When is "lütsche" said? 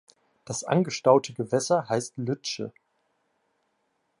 2.17-2.73